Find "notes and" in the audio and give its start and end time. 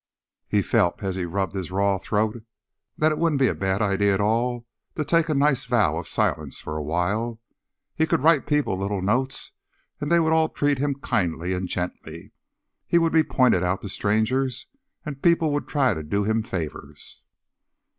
9.03-10.11